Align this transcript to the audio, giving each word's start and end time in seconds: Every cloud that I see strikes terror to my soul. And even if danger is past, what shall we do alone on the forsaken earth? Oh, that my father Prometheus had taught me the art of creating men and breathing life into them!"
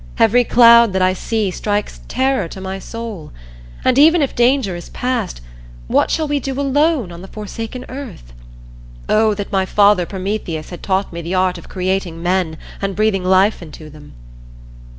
Every 0.17 0.43
cloud 0.43 0.93
that 0.93 1.01
I 1.03 1.13
see 1.13 1.51
strikes 1.51 2.01
terror 2.07 2.47
to 2.47 2.59
my 2.59 2.79
soul. 2.79 3.31
And 3.85 3.99
even 3.99 4.23
if 4.23 4.33
danger 4.33 4.75
is 4.75 4.89
past, 4.89 5.41
what 5.87 6.09
shall 6.09 6.27
we 6.27 6.39
do 6.39 6.59
alone 6.59 7.11
on 7.11 7.21
the 7.21 7.27
forsaken 7.27 7.85
earth? 7.87 8.33
Oh, 9.07 9.35
that 9.35 9.51
my 9.51 9.67
father 9.67 10.07
Prometheus 10.07 10.71
had 10.71 10.81
taught 10.81 11.13
me 11.13 11.21
the 11.21 11.35
art 11.35 11.59
of 11.59 11.69
creating 11.69 12.19
men 12.23 12.57
and 12.81 12.95
breathing 12.95 13.23
life 13.23 13.61
into 13.61 13.91
them!" 13.91 14.13